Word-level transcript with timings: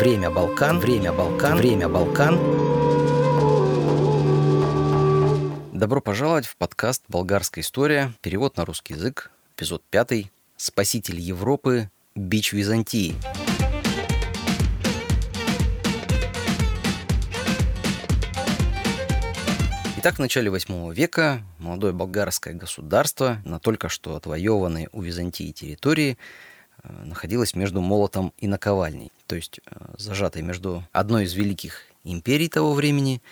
Время 0.00 0.30
Балкан. 0.30 0.80
Время 0.80 1.12
Балкан. 1.12 1.58
Время 1.58 1.86
Балкан. 1.86 2.38
Добро 5.74 6.00
пожаловать 6.00 6.46
в 6.46 6.56
подкаст 6.56 7.04
«Болгарская 7.08 7.62
история». 7.62 8.14
Перевод 8.22 8.56
на 8.56 8.64
русский 8.64 8.94
язык. 8.94 9.30
Эпизод 9.58 9.82
пятый. 9.90 10.32
Спаситель 10.56 11.20
Европы. 11.20 11.90
Бич 12.14 12.54
Византии. 12.54 13.14
Итак, 19.98 20.14
в 20.14 20.18
начале 20.18 20.48
8 20.48 20.94
века 20.94 21.42
молодое 21.58 21.92
болгарское 21.92 22.54
государство 22.54 23.42
на 23.44 23.58
только 23.58 23.90
что 23.90 24.16
отвоеванной 24.16 24.88
у 24.92 25.02
Византии 25.02 25.52
территории 25.52 26.16
э, 26.82 27.04
находилось 27.04 27.54
между 27.54 27.82
молотом 27.82 28.32
и 28.38 28.46
наковальней, 28.48 29.12
то 29.30 29.36
есть 29.36 29.60
э, 29.64 29.94
зажатой 29.96 30.42
между 30.42 30.82
одной 30.90 31.22
из 31.22 31.34
великих 31.34 31.82
империй 32.02 32.48
того 32.48 32.74
времени 32.74 33.22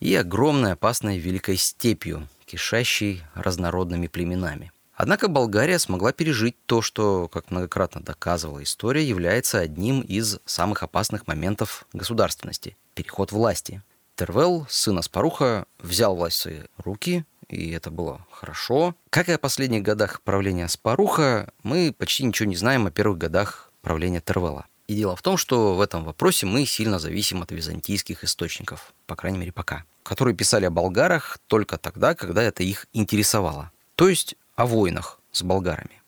и 0.00 0.14
огромной 0.14 0.72
опасной 0.72 1.18
великой 1.18 1.58
степью, 1.58 2.26
кишащей 2.46 3.22
разнородными 3.34 4.06
племенами. 4.06 4.72
Однако 4.94 5.28
Болгария 5.28 5.78
смогла 5.78 6.14
пережить 6.14 6.56
то, 6.64 6.80
что, 6.80 7.28
как 7.28 7.50
многократно 7.50 8.00
доказывала 8.00 8.62
история, 8.62 9.06
является 9.06 9.58
одним 9.58 10.00
из 10.00 10.38
самых 10.46 10.82
опасных 10.82 11.26
моментов 11.26 11.86
государственности– 11.92 12.74
переход 12.94 13.30
власти– 13.30 13.82
Тервел, 14.16 14.66
сын 14.70 14.98
Аспаруха, 14.98 15.66
взял 15.78 16.16
власть 16.16 16.38
в 16.38 16.40
свои 16.40 16.60
руки, 16.78 17.26
и 17.48 17.72
это 17.72 17.90
было 17.90 18.26
хорошо. 18.30 18.94
Как 19.10 19.28
и 19.28 19.32
о 19.32 19.38
последних 19.38 19.82
годах 19.82 20.22
правления 20.22 20.64
Аспаруха, 20.64 21.52
мы 21.62 21.94
почти 21.96 22.24
ничего 22.24 22.48
не 22.48 22.56
знаем 22.56 22.86
о 22.86 22.90
первых 22.90 23.18
годах 23.18 23.70
правления 23.82 24.22
Тервела. 24.22 24.64
И 24.92 24.94
дело 24.94 25.16
в 25.16 25.22
том, 25.22 25.38
что 25.38 25.74
в 25.74 25.80
этом 25.80 26.04
вопросе 26.04 26.44
мы 26.44 26.66
сильно 26.66 26.98
зависим 26.98 27.40
от 27.40 27.50
византийских 27.50 28.24
источников, 28.24 28.92
по 29.06 29.16
крайней 29.16 29.38
мере 29.38 29.50
пока, 29.50 29.84
которые 30.02 30.36
писали 30.36 30.66
о 30.66 30.70
болгарах 30.70 31.38
только 31.46 31.78
тогда, 31.78 32.14
когда 32.14 32.42
это 32.42 32.62
их 32.62 32.86
интересовало. 32.92 33.72
То 33.94 34.10
есть 34.10 34.34
о 34.54 34.66
войнах 34.66 35.18
с 35.30 35.42
болгарами. 35.42 36.02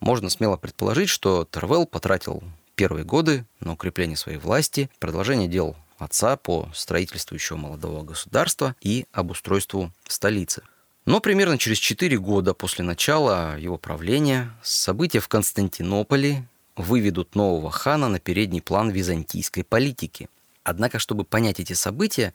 Можно 0.00 0.30
смело 0.30 0.56
предположить, 0.56 1.10
что 1.10 1.46
Тервел 1.48 1.86
потратил 1.86 2.42
первые 2.74 3.04
годы 3.04 3.46
на 3.60 3.74
укрепление 3.74 4.16
своей 4.16 4.38
власти, 4.38 4.90
продолжение 4.98 5.46
дел 5.46 5.76
отца 5.98 6.36
по 6.36 6.68
строительству 6.74 7.36
еще 7.36 7.54
молодого 7.54 8.02
государства 8.02 8.74
и 8.80 9.06
обустройству 9.12 9.92
столицы. 10.08 10.64
Но 11.06 11.20
примерно 11.20 11.56
через 11.56 11.78
4 11.78 12.18
года 12.18 12.52
после 12.52 12.84
начала 12.84 13.56
его 13.56 13.78
правления 13.78 14.50
события 14.64 15.20
в 15.20 15.28
Константинополе 15.28 16.48
выведут 16.76 17.34
нового 17.34 17.70
хана 17.70 18.08
на 18.08 18.18
передний 18.18 18.62
план 18.62 18.90
византийской 18.90 19.64
политики. 19.64 20.28
Однако, 20.62 20.98
чтобы 20.98 21.24
понять 21.24 21.60
эти 21.60 21.72
события, 21.74 22.32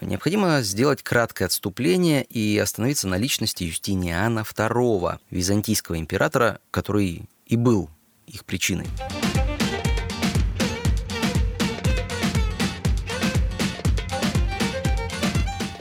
необходимо 0.00 0.62
сделать 0.62 1.02
краткое 1.02 1.44
отступление 1.46 2.24
и 2.24 2.58
остановиться 2.58 3.06
на 3.08 3.16
личности 3.16 3.64
Юстиниана 3.64 4.40
II, 4.40 5.18
византийского 5.30 5.98
императора, 5.98 6.60
который 6.70 7.28
и 7.46 7.56
был 7.56 7.90
их 8.26 8.44
причиной. 8.44 8.86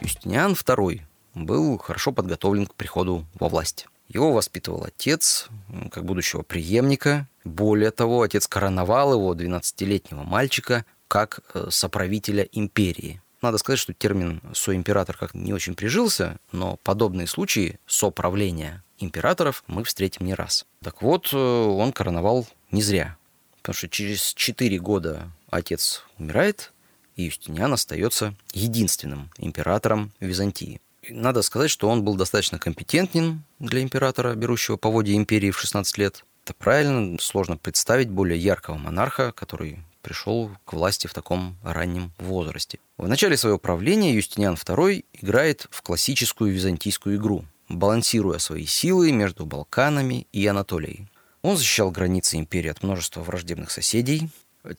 Юстиниан 0.01 0.53
II 0.53 1.01
был 1.33 1.77
хорошо 1.77 2.11
подготовлен 2.11 2.65
к 2.67 2.75
приходу 2.75 3.25
во 3.35 3.49
власть. 3.49 3.87
Его 4.07 4.31
воспитывал 4.31 4.83
отец, 4.83 5.47
как 5.91 6.05
будущего 6.05 6.43
преемника. 6.43 7.27
Более 7.43 7.91
того, 7.91 8.21
отец 8.21 8.47
короновал 8.47 9.13
его, 9.13 9.33
12-летнего 9.33 10.23
мальчика, 10.23 10.85
как 11.07 11.39
э, 11.53 11.67
соправителя 11.69 12.47
империи. 12.51 13.21
Надо 13.41 13.57
сказать, 13.57 13.79
что 13.79 13.93
термин 13.93 14.41
«соимператор» 14.53 15.17
как 15.17 15.33
не 15.33 15.53
очень 15.53 15.75
прижился, 15.75 16.39
но 16.51 16.77
подобные 16.77 17.27
случаи 17.27 17.79
соправления 17.85 18.83
императоров 18.97 19.63
мы 19.67 19.83
встретим 19.83 20.25
не 20.25 20.33
раз. 20.33 20.65
Так 20.81 21.01
вот, 21.01 21.29
э, 21.33 21.37
он 21.37 21.91
короновал 21.91 22.47
не 22.71 22.81
зря, 22.81 23.17
потому 23.57 23.75
что 23.75 23.89
через 23.89 24.33
4 24.33 24.79
года 24.79 25.31
отец 25.49 26.03
умирает, 26.17 26.73
и 27.15 27.23
Юстиниан 27.23 27.73
остается 27.73 28.35
единственным 28.53 29.31
императором 29.37 30.11
Византии. 30.19 30.81
Надо 31.09 31.41
сказать, 31.41 31.69
что 31.69 31.89
он 31.89 32.03
был 32.03 32.15
достаточно 32.15 32.59
компетентен 32.59 33.43
для 33.59 33.81
императора, 33.81 34.35
берущего 34.35 34.77
поводья 34.77 35.15
империи 35.15 35.51
в 35.51 35.59
16 35.59 35.97
лет. 35.97 36.25
Это 36.43 36.53
правильно, 36.53 37.17
сложно 37.19 37.57
представить 37.57 38.09
более 38.09 38.39
яркого 38.39 38.75
монарха, 38.75 39.31
который 39.31 39.79
пришел 40.01 40.51
к 40.65 40.73
власти 40.73 41.07
в 41.07 41.13
таком 41.13 41.57
раннем 41.63 42.11
возрасте. 42.19 42.79
В 42.97 43.07
начале 43.07 43.37
своего 43.37 43.57
правления 43.57 44.13
Юстиниан 44.13 44.53
II 44.53 45.03
играет 45.13 45.67
в 45.71 45.81
классическую 45.81 46.53
византийскую 46.53 47.17
игру, 47.17 47.45
балансируя 47.69 48.37
свои 48.37 48.65
силы 48.65 49.11
между 49.11 49.45
Балканами 49.45 50.27
и 50.31 50.45
Анатолией. 50.45 51.07
Он 51.41 51.57
защищал 51.57 51.91
границы 51.91 52.37
империи 52.37 52.69
от 52.69 52.83
множества 52.83 53.21
враждебных 53.21 53.71
соседей, 53.71 54.29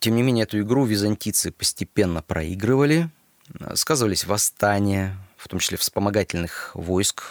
тем 0.01 0.17
не 0.17 0.23
менее, 0.23 0.45
эту 0.45 0.61
игру 0.61 0.85
византийцы 0.85 1.53
постепенно 1.53 2.23
проигрывали. 2.23 3.09
Сказывались 3.75 4.25
восстания, 4.25 5.17
в 5.47 5.49
том 5.49 5.61
числе 5.61 5.79
вспомогательных 5.79 6.73
войск, 6.75 7.23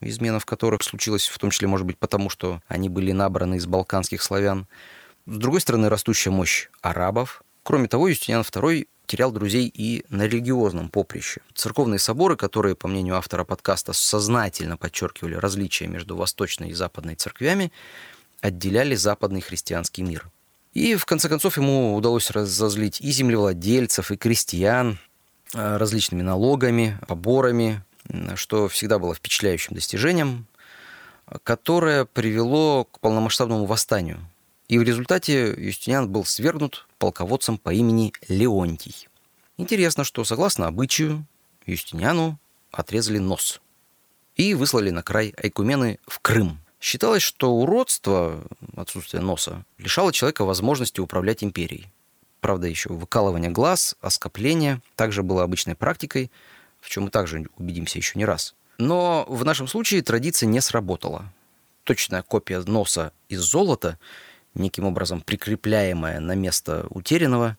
изменов 0.00 0.46
которых 0.46 0.82
случилось, 0.82 1.28
в 1.28 1.38
том 1.38 1.50
числе, 1.50 1.68
может 1.68 1.86
быть, 1.86 1.98
потому 1.98 2.30
что 2.30 2.62
они 2.68 2.88
были 2.88 3.12
набраны 3.12 3.56
из 3.56 3.66
балканских 3.66 4.22
славян. 4.22 4.66
С 5.26 5.36
другой 5.36 5.60
стороны, 5.60 5.90
растущая 5.90 6.30
мощь 6.30 6.68
арабов. 6.80 7.42
Кроме 7.62 7.86
того, 7.86 8.08
Юстиниан 8.08 8.40
II 8.40 8.88
терял 9.04 9.30
друзей 9.30 9.70
и 9.72 10.06
на 10.08 10.26
религиозном 10.26 10.88
поприще. 10.88 11.42
Церковные 11.54 11.98
соборы, 11.98 12.36
которые, 12.36 12.76
по 12.76 12.88
мнению 12.88 13.16
автора 13.16 13.44
подкаста, 13.44 13.92
сознательно 13.92 14.78
подчеркивали 14.78 15.34
различия 15.34 15.86
между 15.86 16.16
восточной 16.16 16.70
и 16.70 16.74
западной 16.74 17.16
церквями, 17.16 17.72
отделяли 18.40 18.94
западный 18.94 19.42
христианский 19.42 20.02
мир– 20.02 20.30
и 20.72 20.94
в 20.94 21.04
конце 21.04 21.28
концов 21.28 21.56
ему 21.56 21.96
удалось 21.96 22.30
разозлить 22.30 23.00
и 23.00 23.10
землевладельцев, 23.10 24.12
и 24.12 24.16
крестьян 24.16 25.00
различными 25.52 26.22
налогами, 26.22 26.98
поборами, 27.06 27.82
что 28.34 28.68
всегда 28.68 28.98
было 28.98 29.14
впечатляющим 29.14 29.74
достижением, 29.74 30.46
которое 31.44 32.04
привело 32.04 32.84
к 32.84 33.00
полномасштабному 33.00 33.66
восстанию. 33.66 34.18
И 34.68 34.78
в 34.78 34.82
результате 34.82 35.54
Юстиниан 35.56 36.08
был 36.08 36.24
свергнут 36.24 36.86
полководцем 36.98 37.58
по 37.58 37.72
имени 37.72 38.12
Леонтий. 38.28 39.08
Интересно, 39.56 40.04
что 40.04 40.24
согласно 40.24 40.66
обычаю 40.66 41.26
Юстиниану 41.66 42.38
отрезали 42.70 43.18
нос 43.18 43.60
и 44.36 44.54
выслали 44.54 44.90
на 44.90 45.02
край 45.02 45.34
Айкумены 45.36 45.98
в 46.06 46.20
Крым– 46.20 46.60
Считалось, 46.80 47.22
что 47.22 47.52
уродство, 47.52 48.42
отсутствие 48.74 49.22
носа, 49.22 49.64
лишало 49.76 50.12
человека 50.14 50.46
возможности 50.46 51.00
управлять 51.00 51.44
империей. 51.44 51.92
Правда, 52.40 52.66
еще 52.66 52.88
выкалывание 52.90 53.50
глаз, 53.50 53.96
оскопление 54.00 54.80
также 54.96 55.22
было 55.22 55.42
обычной 55.42 55.74
практикой, 55.74 56.30
в 56.80 56.88
чем 56.88 57.04
мы 57.04 57.10
также 57.10 57.46
убедимся 57.58 57.98
еще 57.98 58.18
не 58.18 58.24
раз. 58.24 58.54
Но 58.78 59.26
в 59.28 59.44
нашем 59.44 59.68
случае 59.68 60.02
традиция 60.02 60.46
не 60.46 60.60
сработала. 60.60 61.30
Точная 61.84 62.22
копия 62.22 62.60
носа 62.60 63.12
из 63.28 63.40
золота, 63.40 63.98
неким 64.54 64.86
образом 64.86 65.20
прикрепляемая 65.20 66.20
на 66.20 66.34
место 66.34 66.86
утерянного, 66.88 67.58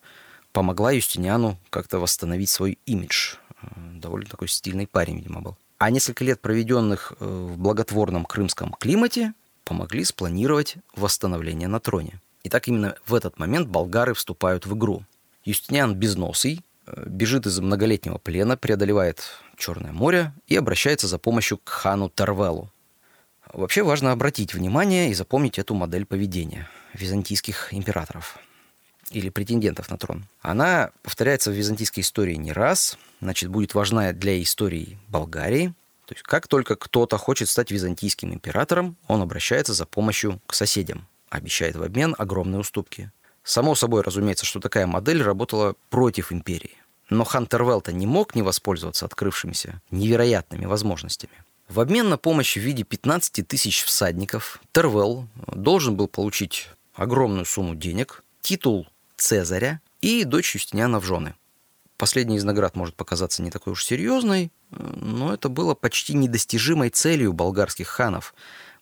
помогла 0.52 0.92
Юстиниану 0.92 1.58
как-то 1.70 2.00
восстановить 2.00 2.50
свой 2.50 2.80
имидж. 2.86 3.36
Довольно 3.76 4.28
такой 4.28 4.48
стильный 4.48 4.88
парень, 4.88 5.18
видимо, 5.18 5.42
был. 5.42 5.58
А 5.78 5.90
несколько 5.90 6.24
лет, 6.24 6.40
проведенных 6.40 7.14
э, 7.20 7.26
в 7.26 7.58
благотворном 7.58 8.26
крымском 8.26 8.74
климате, 8.74 9.34
помогли 9.64 10.04
спланировать 10.04 10.76
восстановление 10.96 11.68
на 11.68 11.80
троне. 11.80 12.21
И 12.44 12.50
так 12.50 12.68
именно 12.68 12.96
в 13.06 13.14
этот 13.14 13.40
момент 13.40 13.68
болгары 13.68 14.14
вступают 14.14 14.66
в 14.66 14.76
игру. 14.76 15.04
Юстиниан 15.46 15.96
Безносый 15.96 16.62
э, 16.86 17.04
бежит 17.08 17.46
из 17.46 17.60
многолетнего 17.60 18.18
плена, 18.18 18.58
преодолевает 18.58 19.24
Черное 19.58 19.92
море 19.92 20.34
и 20.48 20.56
обращается 20.56 21.08
за 21.08 21.20
помощью 21.20 21.58
к 21.60 21.70
хану 21.70 22.10
Тарвелу. 22.10 22.72
Вообще 23.54 23.84
важно 23.84 24.12
обратить 24.12 24.54
внимание 24.54 25.12
и 25.12 25.14
запомнить 25.14 25.60
эту 25.60 25.76
модель 25.76 26.06
поведения 26.06 26.70
византийских 26.94 27.74
императоров– 27.74 28.38
или 29.12 29.30
претендентов 29.30 29.90
на 29.90 29.98
трон. 29.98 30.26
Она 30.42 30.92
повторяется 31.04 31.52
в 31.52 31.54
византийской 31.54 32.02
истории 32.02 32.36
не 32.36 32.52
раз, 32.52 32.98
значит, 33.20 33.50
будет 33.50 33.74
важна 33.74 34.14
для 34.14 34.42
истории 34.42 34.98
Болгарии. 35.08 35.74
То 36.06 36.16
есть 36.16 36.24
как 36.24 36.48
только 36.48 36.76
кто-то 36.76 37.18
хочет 37.18 37.50
стать 37.50 37.72
византийским 37.72 38.34
императором, 38.34 38.98
он 39.08 39.22
обращается 39.22 39.74
за 39.74 39.86
помощью 39.86 40.42
к 40.46 40.54
соседям, 40.54 41.08
обещает 41.32 41.76
в 41.76 41.82
обмен 41.82 42.14
огромные 42.18 42.60
уступки. 42.60 43.12
Само 43.44 43.74
собой, 43.74 44.02
разумеется, 44.04 44.46
что 44.46 44.60
такая 44.60 44.86
модель 44.86 45.24
работала 45.24 45.76
против 45.90 46.32
империи. 46.32 46.78
Но 47.10 47.24
хан 47.24 47.48
Тервелта 47.48 47.92
не 47.92 48.06
мог 48.06 48.36
не 48.36 48.44
воспользоваться 48.44 49.06
открывшимися 49.06 49.82
невероятными 49.90 50.66
возможностями. 50.66 51.34
В 51.68 51.80
обмен 51.80 52.10
на 52.10 52.18
помощь 52.18 52.58
в 52.58 52.60
виде 52.60 52.84
15 52.84 53.48
тысяч 53.48 53.84
всадников 53.84 54.62
Тервел 54.74 55.28
должен 55.48 55.96
был 55.96 56.08
получить 56.08 56.70
огромную 56.94 57.46
сумму 57.46 57.76
денег, 57.76 58.24
титул 58.42 58.88
Цезаря 59.16 59.82
и 60.02 60.24
дочь 60.24 60.54
Юстиниана 60.56 61.00
в 61.00 61.06
жены. 61.06 61.34
Последняя 61.98 62.38
из 62.38 62.44
наград 62.44 62.76
может 62.76 62.96
показаться 62.96 63.44
не 63.44 63.52
такой 63.52 63.74
уж 63.74 63.86
серьезной, 63.86 64.52
но 64.72 65.34
это 65.34 65.50
было 65.50 65.76
почти 65.76 66.14
недостижимой 66.14 66.90
целью 66.90 67.32
болгарских 67.32 67.88
ханов. 67.88 68.34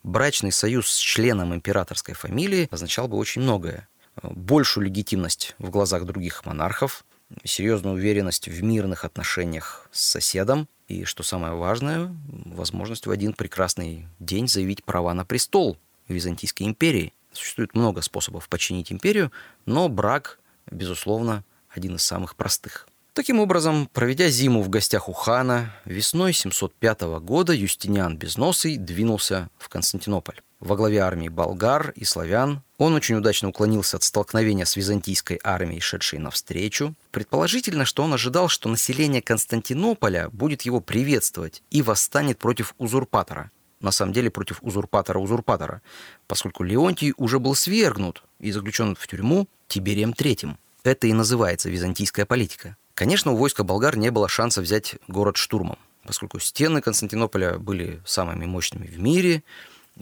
Брачный 0.02 0.50
союз 0.52 0.90
с 0.90 0.96
членом 0.96 1.54
императорской 1.54 2.14
фамилии 2.14 2.68
означал 2.70 3.06
бы 3.06 3.16
очень 3.16 3.42
многое. 3.42 3.88
Большую 4.22 4.86
легитимность 4.86 5.54
в 5.58 5.70
глазах 5.70 6.04
других 6.04 6.44
монархов, 6.46 7.04
серьезную 7.44 7.96
уверенность 7.96 8.48
в 8.48 8.62
мирных 8.62 9.04
отношениях 9.04 9.88
с 9.92 10.00
соседом 10.00 10.68
и, 10.88 11.04
что 11.04 11.22
самое 11.22 11.54
важное, 11.54 12.14
возможность 12.28 13.06
в 13.06 13.10
один 13.10 13.34
прекрасный 13.34 14.06
день 14.18 14.48
заявить 14.48 14.84
права 14.84 15.14
на 15.14 15.24
престол 15.24 15.78
Византийской 16.08 16.66
империи. 16.66 17.12
Существует 17.32 17.74
много 17.74 18.00
способов 18.00 18.48
починить 18.48 18.90
империю, 18.90 19.30
но 19.66 19.88
брак, 19.88 20.40
безусловно, 20.70 21.44
один 21.68 21.96
из 21.96 22.02
самых 22.02 22.34
простых. 22.34 22.88
Таким 23.12 23.40
образом, 23.40 23.88
проведя 23.92 24.28
зиму 24.28 24.62
в 24.62 24.68
гостях 24.68 25.08
у 25.08 25.12
хана, 25.12 25.74
весной 25.84 26.32
705 26.32 27.02
года 27.20 27.52
Юстиниан 27.52 28.16
Безносый 28.16 28.76
двинулся 28.76 29.50
в 29.58 29.68
Константинополь. 29.68 30.40
Во 30.60 30.76
главе 30.76 30.98
армии 30.98 31.28
болгар 31.28 31.92
и 31.96 32.04
славян 32.04 32.62
он 32.78 32.94
очень 32.94 33.16
удачно 33.16 33.48
уклонился 33.48 33.96
от 33.96 34.04
столкновения 34.04 34.64
с 34.64 34.76
византийской 34.76 35.40
армией, 35.42 35.80
шедшей 35.80 36.18
навстречу. 36.18 36.94
Предположительно, 37.10 37.84
что 37.84 38.04
он 38.04 38.14
ожидал, 38.14 38.48
что 38.48 38.68
население 38.68 39.22
Константинополя 39.22 40.28
будет 40.30 40.62
его 40.62 40.80
приветствовать 40.80 41.62
и 41.70 41.82
восстанет 41.82 42.38
против 42.38 42.74
узурпатора. 42.78 43.50
На 43.80 43.90
самом 43.90 44.12
деле 44.12 44.30
против 44.30 44.62
узурпатора-узурпатора, 44.62 45.80
поскольку 46.28 46.62
Леонтий 46.62 47.14
уже 47.16 47.38
был 47.38 47.54
свергнут 47.54 48.22
и 48.38 48.52
заключен 48.52 48.94
в 48.94 49.06
тюрьму 49.08 49.48
Тиберием 49.66 50.10
III. 50.10 50.56
Это 50.84 51.06
и 51.06 51.12
называется 51.12 51.70
византийская 51.70 52.26
политика. 52.26 52.76
Конечно, 53.00 53.32
у 53.32 53.36
войска 53.36 53.64
болгар 53.64 53.96
не 53.96 54.10
было 54.10 54.28
шанса 54.28 54.60
взять 54.60 54.96
город 55.08 55.38
штурмом, 55.38 55.78
поскольку 56.04 56.38
стены 56.38 56.82
Константинополя 56.82 57.56
были 57.56 58.02
самыми 58.04 58.44
мощными 58.44 58.86
в 58.86 58.98
мире 58.98 59.42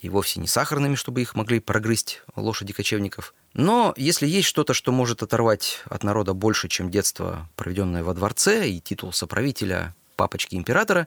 и 0.01 0.09
вовсе 0.09 0.41
не 0.41 0.49
сахарными, 0.49 0.97
чтобы 0.97 1.23
их 1.23 1.37
могли 1.37 1.61
прогрызть 1.61 2.23
лошади 2.35 2.73
кочевников. 2.73 3.35
Но 3.55 3.95
если 3.97 4.27
есть 4.27 4.49
что-то, 4.49 4.75
что 4.75 4.91
может 4.91 5.23
оторвать 5.23 5.85
от 5.85 6.03
народа 6.03 6.35
больше, 6.35 6.67
чем 6.67 6.91
детство, 6.91 7.49
проведенное 7.55 8.03
во 8.03 8.15
дворце, 8.15 8.69
и 8.69 8.81
титул 8.81 9.13
соправителя 9.13 9.95
папочки 10.17 10.57
императора, 10.57 11.07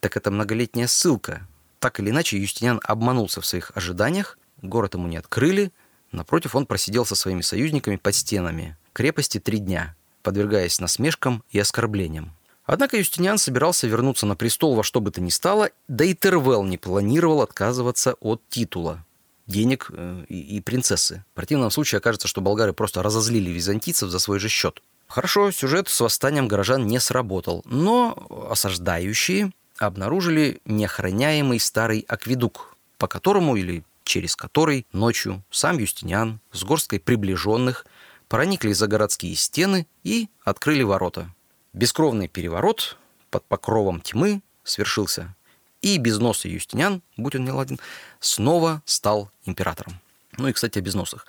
так 0.00 0.16
это 0.16 0.30
многолетняя 0.30 0.86
ссылка. 0.86 1.46
Так 1.78 2.00
или 2.00 2.08
иначе, 2.08 2.38
Юстиниан 2.38 2.80
обманулся 2.84 3.42
в 3.42 3.46
своих 3.46 3.70
ожиданиях, 3.74 4.38
город 4.62 4.94
ему 4.94 5.08
не 5.08 5.18
открыли, 5.18 5.72
напротив, 6.10 6.54
он 6.54 6.64
просидел 6.64 7.04
со 7.04 7.16
своими 7.16 7.42
союзниками 7.42 7.96
под 7.96 8.14
стенами 8.14 8.78
крепости 8.94 9.38
три 9.38 9.58
дня– 9.58 9.94
подвергаясь 10.22 10.80
насмешкам 10.80 11.42
и 11.50 11.58
оскорблениям. 11.58 12.32
Однако 12.64 12.96
Юстиниан 12.96 13.38
собирался 13.38 13.86
вернуться 13.86 14.24
на 14.24 14.36
престол 14.36 14.74
во 14.74 14.84
что 14.84 15.00
бы 15.00 15.10
то 15.10 15.20
ни 15.20 15.30
стало, 15.30 15.70
да 15.88 16.04
и 16.04 16.14
Тервел 16.14 16.62
не 16.62 16.78
планировал 16.78 17.42
отказываться 17.42 18.14
от 18.20 18.40
титула, 18.48 19.04
денег 19.46 19.90
э, 19.92 20.24
и 20.28 20.60
принцессы. 20.60 21.24
В 21.32 21.36
противном 21.36 21.70
случае 21.70 21.98
окажется, 21.98 22.28
что 22.28 22.40
болгары 22.40 22.72
просто 22.72 23.02
разозлили 23.02 23.50
византийцев 23.50 24.10
за 24.10 24.18
свой 24.18 24.38
же 24.38 24.48
счет. 24.48 24.80
Хорошо, 25.08 25.50
сюжет 25.50 25.88
с 25.88 26.00
восстанием 26.00 26.48
горожан 26.48 26.86
не 26.86 26.98
сработал, 27.00 27.62
но 27.66 28.48
осаждающие 28.50 29.52
обнаружили 29.78 30.60
неохраняемый 30.64 31.60
старый 31.60 32.04
акведук, 32.08 32.76
по 32.96 33.08
которому 33.08 33.56
или 33.56 33.84
через 34.04 34.36
который 34.36 34.86
ночью 34.92 35.42
сам 35.50 35.78
Юстиниан 35.78 36.40
с 36.52 36.64
горсткой 36.64 37.00
приближенных 37.00 37.84
проникли 38.32 38.72
за 38.72 38.86
городские 38.86 39.36
стены 39.36 39.86
и 40.04 40.30
открыли 40.42 40.82
ворота. 40.82 41.28
Бескровный 41.74 42.28
переворот 42.28 42.96
под 43.28 43.44
покровом 43.44 44.00
тьмы 44.00 44.40
свершился, 44.64 45.36
и 45.82 45.98
безносый 45.98 46.50
Юстиниан, 46.50 47.02
будь 47.18 47.34
он 47.34 47.44
не 47.44 47.78
снова 48.20 48.80
стал 48.86 49.30
императором. 49.44 50.00
Ну 50.38 50.48
и, 50.48 50.54
кстати, 50.54 50.78
о 50.78 50.80
безносах. 50.80 51.26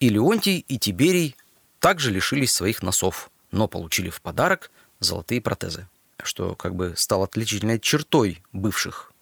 И 0.00 0.08
Леонтий, 0.08 0.64
и 0.66 0.78
Тиберий 0.78 1.36
также 1.78 2.10
лишились 2.10 2.52
своих 2.52 2.82
носов, 2.82 3.30
но 3.50 3.68
получили 3.68 4.08
в 4.08 4.22
подарок 4.22 4.70
золотые 5.00 5.42
протезы, 5.42 5.88
что 6.22 6.54
как 6.54 6.74
бы 6.74 6.94
стало 6.96 7.24
отличительной 7.24 7.78
чертой 7.78 8.42
бывших 8.50 9.12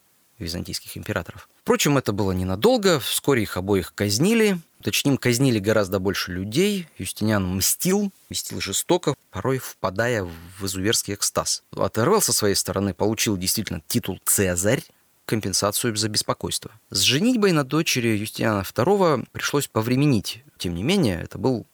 византийских 0.42 0.96
императоров. 0.96 1.48
Впрочем, 1.62 1.98
это 1.98 2.12
было 2.12 2.32
ненадолго, 2.32 3.00
вскоре 3.00 3.42
их 3.42 3.56
обоих 3.56 3.94
казнили, 3.94 4.58
Точнее, 4.82 5.16
казнили 5.16 5.60
гораздо 5.60 6.00
больше 6.00 6.32
людей. 6.32 6.88
Юстиниан 6.98 7.56
мстил, 7.56 8.10
мстил 8.28 8.60
жестоко, 8.60 9.14
порой 9.30 9.58
впадая 9.58 10.24
в 10.24 10.66
изуверский 10.66 11.14
экстаз. 11.14 11.62
Тервелл 11.72 12.20
со 12.20 12.32
своей 12.32 12.56
стороны 12.56 12.92
получил 12.92 13.36
действительно 13.36 13.80
титул 13.86 14.20
«Цезарь», 14.24 14.82
компенсацию 15.24 15.94
за 15.96 16.08
беспокойство. 16.08 16.72
С 16.90 17.00
женитьбой 17.00 17.52
на 17.52 17.62
дочери 17.62 18.08
Юстиниана 18.08 18.62
II 18.62 19.26
пришлось 19.30 19.68
повременить. 19.68 20.42
Тем 20.58 20.74
не 20.74 20.82
менее, 20.82 21.22
это 21.22 21.38
был 21.38 21.64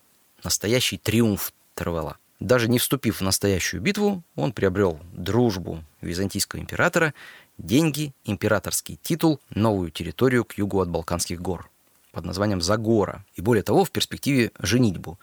настоящий 0.44 0.98
триумф 0.98 1.52
Тервелла. 1.74 2.18
Даже 2.40 2.68
не 2.68 2.78
вступив 2.78 3.18
в 3.18 3.24
настоящую 3.24 3.80
битву, 3.80 4.22
он 4.36 4.52
приобрел 4.52 5.00
дружбу 5.12 5.82
византийского 6.02 6.60
императора, 6.60 7.14
деньги, 7.58 8.14
императорский 8.24 8.98
титул, 9.02 9.40
новую 9.50 9.90
территорию 9.90 10.44
к 10.44 10.54
югу 10.54 10.80
от 10.80 10.88
Балканских 10.88 11.40
гор 11.40 11.70
под 12.12 12.24
названием 12.24 12.60
«Загора». 12.60 13.24
И 13.34 13.42
более 13.42 13.62
того, 13.62 13.84
в 13.84 13.90
перспективе 13.90 14.52
женитьбу. 14.58 15.18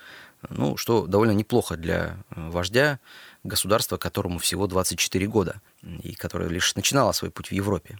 Ну, 0.49 0.77
что 0.77 1.07
довольно 1.07 1.31
неплохо 1.31 1.75
для 1.75 2.17
э, 2.29 2.49
вождя 2.49 2.99
государства, 3.43 3.97
которому 3.97 4.37
всего 4.37 4.67
24 4.67 5.27
года, 5.27 5.61
и 5.81 6.13
которое 6.13 6.49
лишь 6.49 6.75
начинало 6.75 7.11
свой 7.13 7.31
путь 7.31 7.47
в 7.47 7.51
Европе. 7.51 7.99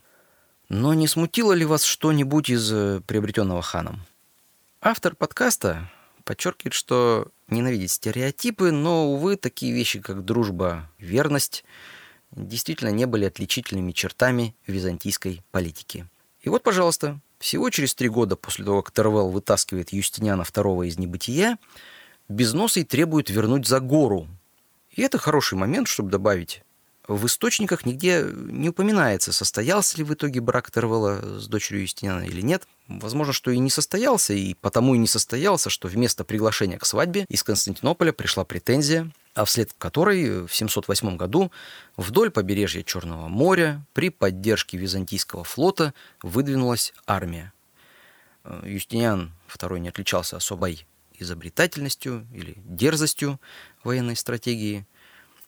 Но 0.70 0.94
не 0.94 1.08
смутило 1.08 1.54
ли 1.54 1.66
вас 1.66 1.84
что-нибудь 1.84 2.50
из 2.50 2.72
э, 2.72 3.02
приобретенного 3.06 3.62
ханом? 3.62 4.06
Автор 4.82 5.16
подкаста 5.16 5.90
подчеркивает, 6.24 6.74
что 6.74 7.28
ненавидит 7.48 7.92
стереотипы, 7.92 8.72
но, 8.72 9.12
увы, 9.12 9.36
такие 9.36 9.74
вещи, 9.74 10.00
как 10.00 10.26
дружба, 10.26 10.90
верность, 11.00 11.64
действительно 12.36 12.90
не 12.90 13.06
были 13.06 13.26
отличительными 13.26 13.92
чертами 13.92 14.56
византийской 14.68 15.42
политики. 15.52 16.08
И 16.42 16.50
вот, 16.50 16.64
пожалуйста, 16.64 17.20
всего 17.40 17.70
через 17.70 17.96
три 17.96 18.10
года 18.10 18.36
после 18.36 18.66
того, 18.66 18.82
как 18.82 18.94
Тервелл 18.94 19.30
вытаскивает 19.30 19.92
Юстиниана 19.92 20.44
II 20.44 20.88
из 20.88 20.98
небытия, 20.98 21.58
Безносый 22.28 22.84
требует 22.84 23.30
вернуть 23.30 23.68
за 23.68 23.80
гору. 23.80 24.28
И 24.92 25.02
это 25.02 25.18
хороший 25.18 25.58
момент, 25.58 25.88
чтобы 25.88 26.10
добавить. 26.10 26.64
В 27.08 27.28
источниках 27.28 27.86
нигде 27.86 28.26
не 28.34 28.70
упоминается, 28.70 29.32
состоялся 29.32 29.98
ли 29.98 30.04
в 30.04 30.12
итоге 30.12 30.42
брак 30.42 30.72
Тервелла 30.72 31.40
с 31.40 31.48
дочерью 31.48 31.84
Юстиниана 31.84 32.24
или 32.24 32.42
нет. 32.42 32.68
Возможно, 32.88 33.32
что 33.32 33.52
и 33.52 33.60
не 33.60 33.70
состоялся, 33.70 34.34
и 34.34 34.56
потому 34.56 34.96
и 34.96 34.98
не 34.98 35.06
состоялся, 35.06 35.70
что 35.70 35.88
вместо 35.88 36.24
приглашения 36.24 36.80
к 36.80 36.86
свадьбе 36.86 37.26
из 37.30 37.44
Константинополя 37.44 38.12
пришла 38.12 38.44
претензия 38.44 39.12
а 39.36 39.44
вслед 39.44 39.74
которой 39.78 40.48
в 40.48 40.56
708 40.56 41.18
году 41.18 41.52
вдоль 41.98 42.32
побережья 42.32 42.84
Черного 42.84 43.28
моря 43.28 43.86
при 43.94 44.10
поддержке 44.10 44.78
византийского 44.78 45.44
флота 45.44 45.94
выдвинулась 46.24 46.94
армия. 47.06 47.54
Э, 48.46 48.64
Юстиниан 48.66 49.34
II 49.50 49.80
не 49.80 49.90
отличался 49.90 50.38
особой 50.38 50.88
изобретательностью 51.14 52.26
или 52.34 52.56
дерзостью 52.64 53.40
военной 53.84 54.16
стратегии. 54.16 54.88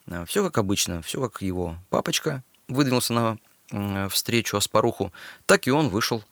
Э, 0.06 0.26
все 0.26 0.44
как 0.44 0.58
обычно, 0.58 1.00
все 1.00 1.26
как 1.26 1.40
его 1.40 1.78
папочка 1.88 2.44
выдвинулся 2.68 3.14
на 3.14 4.08
встречу 4.10 4.58
Аспаруху, 4.58 5.12
так 5.46 5.66
и 5.66 5.70
он 5.70 5.88
вышел 5.88 6.22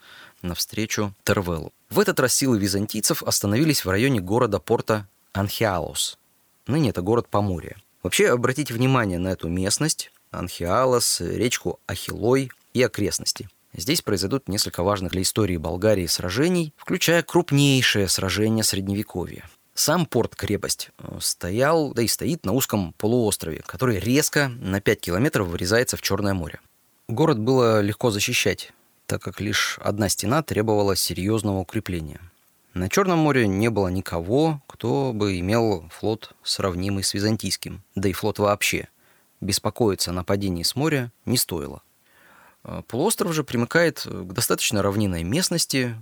навстречу 0.43 1.15
Тервелу. 1.25 1.73
В 1.89 2.01
этот 2.01 2.21
раз 2.21 2.35
силы 2.35 2.59
византийцев 2.59 3.23
остановились 3.23 3.85
в 3.85 3.89
районе 3.89 4.21
города-порта 4.21 5.09
Анхиалос– 5.33 6.19
Ныне 6.67 6.91
это 6.91 7.01
город 7.01 7.29
Поморье. 7.29 7.77
Вообще, 8.03 8.29
обратите 8.29 8.75
внимание 8.75 9.19
на 9.19 9.29
эту 9.29 9.49
местность, 9.49 10.11
Анхиалос, 10.31 11.21
речку 11.21 11.81
Ахилой 11.87 12.51
и 12.75 12.83
окрестности. 12.83 13.49
Здесь 13.73 14.03
произойдут 14.03 14.49
несколько 14.49 14.83
важных 14.83 15.13
для 15.13 15.23
истории 15.23 15.57
Болгарии 15.59 16.07
сражений, 16.07 16.73
включая 16.77 17.23
крупнейшее 17.23 18.09
сражение 18.09 18.65
Средневековья. 18.65 19.49
Сам 19.75 20.07
порт-крепость 20.07 20.91
э, 20.99 21.19
стоял, 21.21 21.93
да 21.93 22.03
и 22.03 22.09
стоит 22.09 22.47
на 22.47 22.53
узком 22.53 22.95
полуострове, 22.97 23.63
который 23.67 23.99
резко 23.99 24.49
на 24.49 24.81
5 24.81 25.01
километров 25.01 25.49
вырезается 25.49 25.99
в 25.99 26.03
Черное 26.03 26.33
море. 26.33 26.61
Город 27.09 27.39
было 27.39 27.81
легко 27.83 28.11
защищать, 28.11 28.73
так 29.07 29.21
как 29.21 29.41
лишь 29.41 29.79
одна 29.83 30.09
стена 30.09 30.43
требовала 30.43 30.97
серьезного 30.97 31.59
укрепления– 31.59 32.21
на 32.77 32.91
Черном 32.91 33.21
море 33.21 33.49
не 33.49 33.71
было 33.71 33.89
никого, 33.89 34.61
кто 34.77 35.15
бы 35.15 35.41
имел 35.41 35.89
флот, 35.89 36.35
сравнимый 36.43 37.03
с 37.03 37.15
византийским, 37.15 37.83
да 37.95 38.11
и 38.11 38.13
флот 38.13 38.39
вообще. 38.39 38.89
Беспокоиться 39.41 40.11
о 40.11 40.15
нападении 40.15 40.65
с 40.65 40.77
моря 40.77 41.11
не 41.25 41.39
стоило. 41.39 41.81
А 42.63 42.83
полуостров 42.83 43.33
же 43.33 43.43
примыкает 43.43 44.03
к 44.05 44.33
достаточно 44.35 44.83
равнинной 44.83 45.23
местности, 45.23 45.97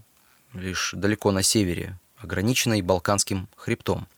лишь 0.55 0.93
далеко 0.93 1.31
на 1.31 1.45
севере, 1.45 2.01
ограниченной 2.17 2.83
Балканским 2.83 3.49
хребтом. 3.55 4.09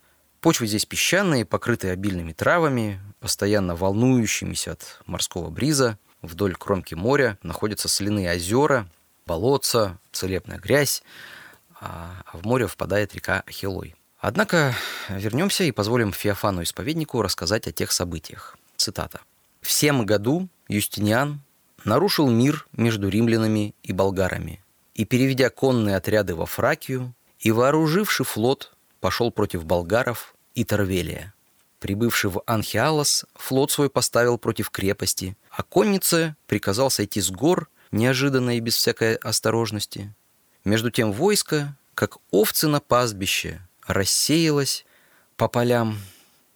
Почвы 0.41 0.65
здесь 0.65 0.87
песчаные, 0.87 1.45
покрытые 1.45 1.93
обильными 1.93 2.33
травами, 2.33 2.99
постоянно 3.19 3.75
волнующимися 3.75 4.71
от 4.71 5.01
морского 5.05 5.51
бриза. 5.51 5.99
Вдоль 6.23 6.55
кромки 6.55 6.95
моря 6.95 7.37
находятся 7.43 7.87
соляные 7.87 8.31
озера, 8.31 8.89
болотца, 9.27 9.99
целебная 10.11 10.57
грязь, 10.57 11.03
а 11.79 12.23
в 12.33 12.43
море 12.43 12.65
впадает 12.65 13.13
река 13.13 13.43
Ахилой. 13.45 13.93
Однако 14.27 14.75
вернемся 15.07 15.63
и 15.63 15.71
позволим 15.71 16.11
Феофану 16.11 16.61
Исповеднику 16.61 17.21
рассказать 17.21 17.65
о 17.65 17.71
тех 17.71 17.93
событиях. 17.93 18.57
Цитата. 18.75 19.21
«В 19.61 19.71
сем 19.71 20.05
году 20.05 20.49
Юстиниан 20.67 21.39
нарушил 21.85 22.29
мир 22.29 22.67
между 22.73 23.07
римлянами 23.07 23.73
и 23.83 23.93
болгарами, 23.93 24.61
и, 24.95 25.05
переведя 25.05 25.49
конные 25.49 25.95
отряды 25.95 26.35
во 26.35 26.45
Фракию, 26.45 27.13
и 27.39 27.51
вооруживший 27.51 28.25
флот, 28.25 28.73
пошел 28.99 29.31
против 29.31 29.63
болгаров 29.63 30.35
и 30.55 30.65
Торвелия. 30.65 31.33
Прибывший 31.79 32.29
в 32.29 32.43
Анхиалос, 32.45 33.23
флот 33.33 33.71
свой 33.71 33.89
поставил 33.89 34.37
против 34.37 34.71
крепости, 34.71 35.37
а 35.51 35.63
коннице 35.63 36.35
приказал 36.47 36.89
сойти 36.89 37.21
с 37.21 37.31
гор, 37.31 37.69
неожиданно 37.91 38.57
и 38.57 38.59
без 38.59 38.75
всякой 38.75 39.15
осторожности. 39.15 40.13
Между 40.65 40.91
тем 40.91 41.13
войско, 41.13 41.77
как 41.93 42.17
овцы 42.29 42.67
на 42.67 42.81
пастбище, 42.81 43.61
рассеялось 43.87 44.85
по 45.35 45.47
полям. 45.47 45.99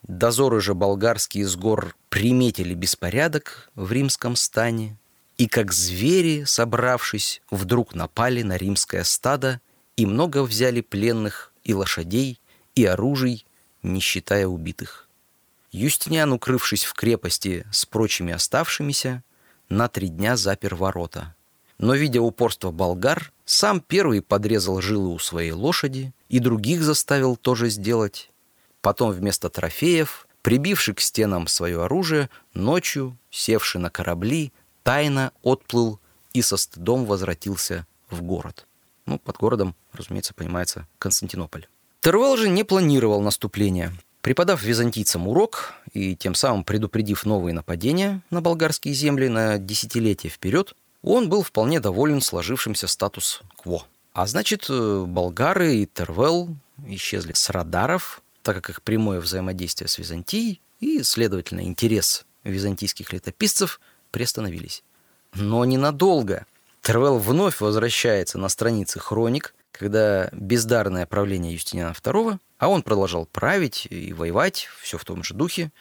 Дозоры 0.03 0.61
же 0.61 0.73
болгарские 0.73 1.47
с 1.47 1.55
гор 1.55 1.95
приметили 2.09 2.73
беспорядок 2.73 3.71
в 3.75 3.91
римском 3.91 4.35
стане, 4.35 4.97
и 5.37 5.47
как 5.47 5.71
звери, 5.71 6.43
собравшись, 6.43 7.41
вдруг 7.49 7.95
напали 7.95 8.41
на 8.41 8.57
римское 8.57 9.03
стадо 9.03 9.61
и 9.95 10.05
много 10.05 10.43
взяли 10.43 10.81
пленных 10.81 11.53
и 11.63 11.73
лошадей, 11.73 12.39
и 12.75 12.85
оружий, 12.85 13.45
не 13.83 13.99
считая 13.99 14.47
убитых. 14.47 15.07
Юстиниан, 15.71 16.31
укрывшись 16.33 16.83
в 16.83 16.93
крепости 16.93 17.65
с 17.71 17.85
прочими 17.85 18.33
оставшимися, 18.33 19.23
на 19.69 19.87
три 19.87 20.09
дня 20.09 20.35
запер 20.35 20.75
ворота. 20.75 21.35
Но, 21.77 21.95
видя 21.95 22.21
упорство 22.21 22.71
болгар, 22.71 23.31
сам 23.51 23.81
первый 23.81 24.21
подрезал 24.21 24.81
жилы 24.81 25.09
у 25.09 25.19
своей 25.19 25.51
лошади 25.51 26.13
и 26.29 26.39
других 26.39 26.81
заставил 26.81 27.35
тоже 27.35 27.69
сделать. 27.69 28.29
Потом 28.81 29.11
вместо 29.11 29.49
трофеев, 29.49 30.25
прибивший 30.41 30.95
к 30.95 31.01
стенам 31.01 31.47
свое 31.47 31.83
оружие, 31.83 32.29
ночью, 32.53 33.17
севший 33.29 33.81
на 33.81 33.89
корабли, 33.89 34.53
тайно 34.83 35.33
отплыл 35.43 35.99
и 36.33 36.41
со 36.41 36.55
стыдом 36.55 37.05
возвратился 37.05 37.85
в 38.09 38.21
город. 38.21 38.65
Ну, 39.05 39.19
под 39.19 39.35
городом, 39.35 39.75
разумеется, 39.91 40.33
понимается 40.33 40.87
Константинополь. 40.97 41.67
Тервел 41.99 42.37
же 42.37 42.47
не 42.47 42.63
планировал 42.63 43.21
наступления. 43.21 43.93
Преподав 44.21 44.63
византийцам 44.63 45.27
урок 45.27 45.73
и 45.91 46.15
тем 46.15 46.35
самым 46.35 46.63
предупредив 46.63 47.25
новые 47.25 47.53
нападения 47.53 48.21
на 48.29 48.41
болгарские 48.41 48.93
земли 48.93 49.27
на 49.27 49.57
десятилетия 49.57 50.29
вперед, 50.29 50.73
он 51.01 51.29
был 51.29 51.43
вполне 51.43 51.79
доволен 51.79 52.21
сложившимся 52.21 52.87
статус-кво. 52.87 53.85
А 54.13 54.27
значит, 54.27 54.65
э, 54.69 55.05
болгары 55.07 55.75
и 55.75 55.85
Тервел 55.85 56.49
исчезли 56.87 57.33
с 57.33 57.49
радаров, 57.49 58.21
так 58.43 58.55
как 58.55 58.69
их 58.69 58.81
прямое 58.81 59.19
взаимодействие 59.19 59.87
с 59.87 59.97
Византией 59.97 60.61
и, 60.79 61.03
следовательно, 61.03 61.61
интерес 61.61 62.25
византийских 62.43 63.13
летописцев 63.13 63.79
приостановились. 64.11 64.83
Но 65.33 65.63
ненадолго. 65.63 66.45
Тервел 66.81 67.19
вновь 67.19 67.61
возвращается 67.61 68.37
на 68.37 68.49
страницы 68.49 68.99
хроник, 68.99 69.53
когда 69.71 70.29
бездарное 70.33 71.05
правление 71.05 71.53
Юстиниана 71.53 71.93
II 71.93 72.39
а 72.61 72.67
он 72.67 72.83
продолжал 72.83 73.25
править 73.25 73.87
и 73.89 74.13
воевать, 74.13 74.69
все 74.79 74.99
в 74.99 75.03
том 75.03 75.23
же 75.23 75.33
духе, 75.33 75.71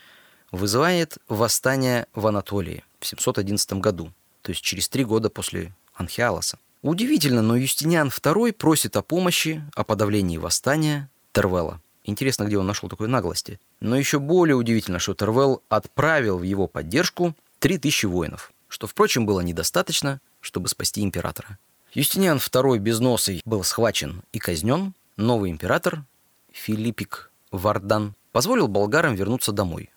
вызывает 0.51 1.19
восстание 1.29 2.07
в 2.15 2.27
Анатолии 2.27 2.85
в 3.01 3.07
711 3.07 3.75
году, 3.75 4.15
то 4.43 4.51
есть 4.51 4.63
через 4.63 4.89
три 4.89 5.05
года 5.05 5.31
после 5.31 5.73
Анхиалоса. 5.95 6.59
Удивительно, 6.83 7.43
но 7.43 7.57
Юстиниан 7.57 8.09
II 8.09 8.53
просит 8.53 8.97
о 8.97 9.03
помощи, 9.03 9.63
о 9.75 9.85
подавлении 9.85 10.39
восстания 10.39 11.11
Тервела. 11.33 11.81
Интересно, 12.05 12.45
где 12.45 12.59
он 12.59 12.67
нашел 12.67 12.89
такой 12.89 13.09
наглости. 13.09 13.61
Но 13.81 13.97
еще 13.97 14.19
более 14.19 14.57
удивительно, 14.57 14.99
что 14.99 15.15
Тервел 15.15 15.63
отправил 15.69 16.39
в 16.39 16.43
его 16.43 16.67
поддержку 16.67 17.35
3000 17.59 18.07
воинов, 18.07 18.53
что, 18.69 18.87
впрочем, 18.87 19.27
было 19.27 19.41
недостаточно, 19.41 20.21
чтобы 20.41 20.69
спасти 20.69 21.03
императора. 21.03 21.59
Юстиниан 21.93 22.39
II 22.39 22.79
Безносый 22.79 23.43
был 23.45 23.63
схвачен 23.63 24.23
и 24.33 24.39
казнен, 24.39 24.95
новый 25.17 25.51
император 25.51 26.05
Филиппик 26.53 27.31
Вардан 27.51 28.15
позволил 28.33 28.69
болгарам 28.69 29.15
вернуться 29.15 29.53
домой, 29.53 29.91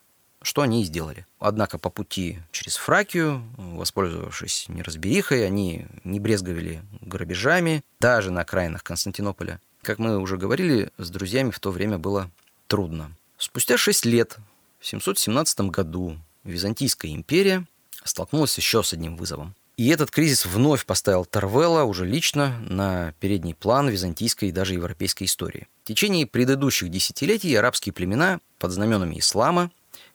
что 0.43 0.62
они 0.62 0.83
и 0.83 0.85
сделали. 0.85 1.25
Однако 1.39 1.79
по 1.79 1.89
пути 1.89 2.39
через 2.51 2.75
Фракию, 2.75 3.41
воспользовавшись 3.57 4.65
неразберихой, 4.67 5.45
они 5.47 5.88
не 6.03 6.19
брезговали 6.19 6.83
грабежами, 7.01 7.83
даже 8.00 8.29
на 8.29 8.41
окраинах 8.41 8.83
Константинополя. 8.83 9.59
Как 9.81 10.00
мы 10.00 10.19
уже 10.19 10.38
говорили, 10.38 10.91
с 10.97 11.09
друзьями 11.09 11.50
в 11.50 11.59
то 11.59 11.71
время 11.71 11.97
было 11.97 12.29
трудно. 12.67 13.12
Спустя 13.38 13.77
шесть 13.77 14.05
лет, 14.05 14.38
в 14.79 14.85
717 14.85 15.62
году, 15.71 16.17
Византийская 16.43 17.12
империя 17.13 17.65
столкнулась 18.03 18.57
еще 18.57 18.83
с 18.83 18.93
одним 18.93 19.15
вызовом. 19.15 19.55
И 19.75 19.89
этот 19.89 20.12
кризис 20.12 20.45
вновь 20.45 20.85
поставил 20.85 21.25
Тарвелла 21.25 21.83
уже 21.83 22.05
лично 22.05 22.59
на 22.69 23.13
передний 23.19 23.55
план 23.55 23.89
византийской 23.89 24.50
и 24.50 24.51
даже 24.51 24.73
европейской 24.73 25.23
истории. 25.23 25.67
В 25.83 25.88
течение 25.88 26.27
предыдущих 26.27 26.89
десятилетий 26.89 27.55
арабские 27.55 27.91
племена 27.91 28.39
под 28.59 28.71
знаменами 28.71 29.17
ислама 29.17 29.71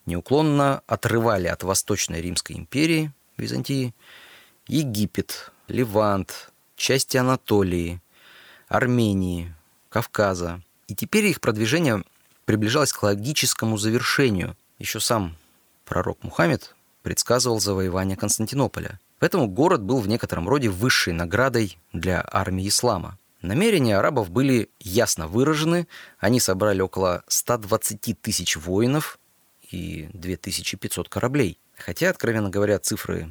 неуклонно 0.09 0.83
отрывали 0.87 1.47
от 1.47 1.63
Восточной 1.63 2.21
Римской 2.21 2.57
империи, 2.57 3.13
Византии, 3.37 3.95
Египет, 4.67 5.53
Ливант, 5.69 6.51
части 6.77 7.17
Анатолии, 7.17 8.01
Армении, 8.67 9.55
Кавказа. 9.89 10.63
И 10.89 10.95
теперь 10.95 11.27
их 11.27 11.41
продвижение 11.41 12.03
приближалось 12.45 12.93
к 12.93 13.03
логическому 13.03 13.79
завершению. 13.79 14.57
Еще 14.79 14.99
сам 14.99 15.37
пророк 15.85 16.23
Мухаммед 16.25 16.75
предсказывал 17.03 17.61
завоевание 17.61 18.17
Константинополя– 18.17 18.99
Поэтому 19.19 19.49
город 19.49 19.83
был 19.83 20.01
в 20.01 20.09
некотором 20.09 20.49
роде 20.49 20.69
высшей 20.69 21.13
наградой 21.13 21.79
для 21.93 22.27
армии 22.31 22.69
ислама. 22.69 23.19
Намерения 23.43 23.97
арабов 23.97 24.31
были 24.31 24.71
ясно 24.81 25.27
выражены. 25.27 25.87
Они 26.19 26.41
собрали 26.41 26.81
около 26.81 27.23
120 27.29 28.21
тысяч 28.21 28.57
воинов 28.57 29.19
и 29.71 30.09
2500 30.13 31.09
кораблей. 31.09 31.59
Хотя, 31.77 32.11
откровенно 32.11 32.51
говоря, 32.51 32.79
цифры, 32.79 33.31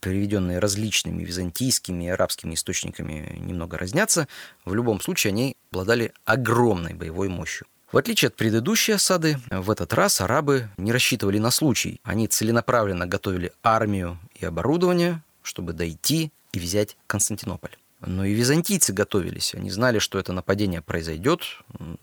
приведенные 0.00 0.58
различными 0.58 1.24
византийскими 1.24 2.04
и 2.04 2.08
арабскими 2.08 2.54
источниками, 2.54 3.36
немного 3.40 3.78
разнятся, 3.78 4.28
в 4.64 4.74
любом 4.74 5.00
случае 5.00 5.30
они 5.30 5.56
обладали 5.70 6.12
огромной 6.24 6.94
боевой 6.94 7.28
мощью. 7.28 7.66
В 7.90 7.96
отличие 7.96 8.28
от 8.28 8.36
предыдущей 8.36 8.92
осады, 8.92 9.38
в 9.50 9.70
этот 9.70 9.94
раз 9.94 10.20
арабы 10.20 10.68
не 10.76 10.92
рассчитывали 10.92 11.38
на 11.38 11.50
случай. 11.50 12.00
Они 12.02 12.28
целенаправленно 12.28 13.06
готовили 13.06 13.52
армию 13.62 14.18
и 14.34 14.44
оборудование, 14.44 15.22
чтобы 15.42 15.72
дойти 15.72 16.30
и 16.52 16.58
взять 16.58 16.98
Константинополь. 17.06 17.76
Но 18.00 18.24
и 18.24 18.32
византийцы 18.32 18.92
готовились. 18.92 19.54
Они 19.54 19.70
знали, 19.70 19.98
что 19.98 20.18
это 20.18 20.32
нападение 20.32 20.82
произойдет, 20.82 21.42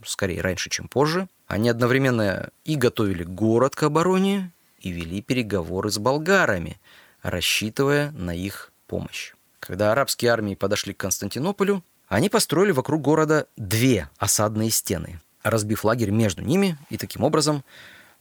скорее 0.05 0.41
раньше, 0.41 0.69
чем 0.69 0.87
позже. 0.87 1.27
Они 1.47 1.69
одновременно 1.69 2.49
и 2.65 2.75
готовили 2.75 3.23
город 3.23 3.75
к 3.75 3.83
обороне, 3.83 4.51
и 4.79 4.91
вели 4.91 5.21
переговоры 5.21 5.89
с 5.89 5.97
болгарами, 5.97 6.79
рассчитывая 7.21 8.11
на 8.11 8.35
их 8.35 8.71
помощь. 8.87 9.33
Когда 9.59 9.91
арабские 9.91 10.31
армии 10.31 10.55
подошли 10.55 10.93
к 10.93 10.97
Константинополю, 10.97 11.83
они 12.07 12.29
построили 12.29 12.71
вокруг 12.71 13.01
города 13.01 13.47
две 13.55 14.09
осадные 14.17 14.69
стены 14.69 15.21
разбив 15.45 15.85
лагерь 15.85 16.09
между 16.09 16.41
ними, 16.41 16.77
и 16.89 16.97
таким 16.97 17.23
образом 17.23 17.63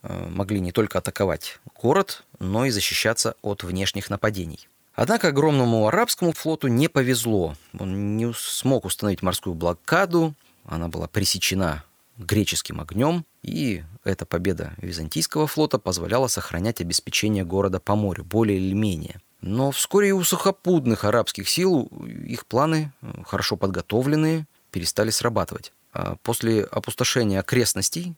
э, 0.02 0.28
могли 0.28 0.60
не 0.60 0.72
только 0.72 0.98
атаковать 0.98 1.58
город, 1.82 2.22
но 2.38 2.66
и 2.66 2.70
защищаться 2.70 3.34
от 3.42 3.64
внешних 3.64 4.10
нападений. 4.10 4.68
Однако 4.94 5.28
огромному 5.28 5.88
арабскому 5.88 6.32
флоту 6.32 6.68
не 6.68 6.88
повезло. 6.88 7.56
Он 7.78 8.16
не 8.16 8.32
смог 8.32 8.84
установить 8.84 9.22
морскую 9.22 9.54
блокаду, 9.54 10.34
она 10.64 10.88
была 10.88 11.08
пресечена 11.08 11.84
греческим 12.16 12.80
огнем, 12.80 13.24
и 13.42 13.82
эта 14.04 14.24
победа 14.24 14.74
византийского 14.78 15.46
флота 15.46 15.78
позволяла 15.78 16.28
сохранять 16.28 16.80
обеспечение 16.80 17.44
города 17.44 17.80
по 17.80 17.96
морю, 17.96 18.24
более 18.24 18.58
или 18.58 18.72
менее. 18.72 19.20
Но 19.40 19.72
вскоре 19.72 20.08
и 20.08 20.12
у 20.12 20.22
сухопутных 20.22 21.04
арабских 21.04 21.48
сил 21.48 21.90
их 22.06 22.46
планы, 22.46 22.92
э, 23.02 23.22
хорошо 23.26 23.56
подготовленные, 23.56 24.46
перестали 24.70 25.10
срабатывать. 25.10 25.72
А 25.92 26.16
после 26.22 26.64
опустошения 26.64 27.40
окрестностей 27.40 28.14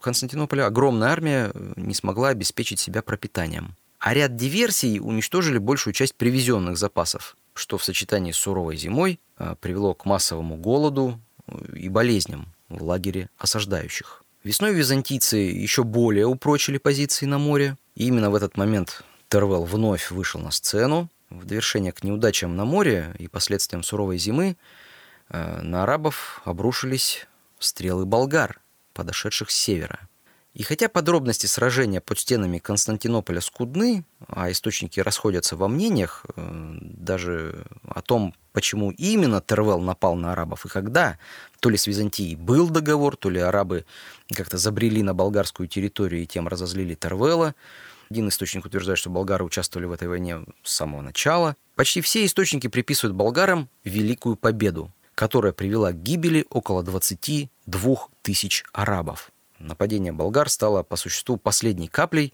Константинополя 0.00 0.66
огромная 0.66 1.08
армия 1.08 1.50
э, 1.52 1.72
не 1.76 1.94
смогла 1.94 2.28
обеспечить 2.28 2.78
себя 2.78 3.02
пропитанием. 3.02 3.74
А 3.98 4.14
ряд 4.14 4.36
диверсий 4.36 5.00
уничтожили 5.00 5.58
большую 5.58 5.94
часть 5.94 6.14
привезенных 6.14 6.76
запасов, 6.76 7.36
что 7.54 7.78
в 7.78 7.84
сочетании 7.84 8.32
с 8.32 8.36
суровой 8.36 8.76
зимой 8.76 9.20
э, 9.38 9.54
привело 9.60 9.94
к 9.94 10.04
массовому 10.04 10.56
голоду 10.56 11.20
э, 11.46 11.76
и 11.76 11.88
болезням 11.88 12.52
в 12.68 12.82
лагере 12.82 13.30
осаждающих. 13.38 14.22
Весной 14.44 14.74
византийцы 14.74 15.36
еще 15.38 15.82
более 15.82 16.26
упрочили 16.26 16.78
позиции 16.78 17.26
на 17.26 17.38
море. 17.38 17.76
И 17.94 18.06
именно 18.06 18.30
в 18.30 18.34
этот 18.34 18.56
момент 18.56 19.02
Тервел 19.28 19.64
вновь 19.64 20.10
вышел 20.10 20.40
на 20.40 20.50
сцену. 20.50 21.10
В 21.30 21.44
довершение 21.44 21.92
к 21.92 22.04
неудачам 22.04 22.54
на 22.54 22.64
море 22.64 23.16
и 23.18 23.26
последствиям 23.26 23.82
суровой 23.82 24.18
зимы 24.18 24.56
э, 25.30 25.60
на 25.62 25.82
арабов 25.82 26.40
обрушились 26.44 27.26
стрелы 27.58 28.04
болгар, 28.04 28.60
подошедших 28.92 29.50
с 29.50 29.56
севера. 29.56 30.08
И 30.56 30.62
хотя 30.62 30.88
подробности 30.88 31.44
сражения 31.44 32.00
под 32.00 32.18
стенами 32.18 32.56
Константинополя 32.56 33.42
скудны, 33.42 34.06
а 34.26 34.50
источники 34.50 35.00
расходятся 35.00 35.54
во 35.54 35.68
мнениях, 35.68 36.24
э, 36.34 36.78
даже 36.80 37.66
о 37.86 38.00
том, 38.00 38.34
почему 38.54 38.90
именно 38.90 39.42
Тервел 39.42 39.80
напал 39.80 40.14
на 40.14 40.32
арабов 40.32 40.64
и 40.64 40.70
когда, 40.70 41.18
то 41.60 41.68
ли 41.68 41.76
с 41.76 41.86
Византией 41.86 42.36
был 42.36 42.70
договор, 42.70 43.16
то 43.16 43.28
ли 43.28 43.38
арабы 43.38 43.84
как-то 44.32 44.56
забрели 44.56 45.02
на 45.02 45.12
болгарскую 45.12 45.68
территорию 45.68 46.22
и 46.22 46.26
тем 46.26 46.48
разозлили 46.48 46.94
Тервела. 46.94 47.54
Один 48.08 48.30
источник 48.30 48.64
утверждает, 48.64 48.98
что 48.98 49.10
болгары 49.10 49.44
участвовали 49.44 49.84
в 49.84 49.92
этой 49.92 50.08
войне 50.08 50.38
с 50.62 50.72
самого 50.72 51.02
начала. 51.02 51.54
Почти 51.74 52.00
все 52.00 52.24
источники 52.24 52.68
приписывают 52.68 53.14
болгарам 53.14 53.68
великую 53.84 54.36
победу, 54.36 54.90
которая 55.14 55.52
привела 55.52 55.92
к 55.92 56.02
гибели 56.02 56.46
около 56.48 56.82
22 56.82 58.08
тысяч 58.22 58.64
арабов. 58.72 59.30
Нападение 59.58 60.12
болгар 60.12 60.48
стало 60.48 60.82
по 60.82 60.96
существу 60.96 61.36
последней 61.36 61.88
каплей, 61.88 62.32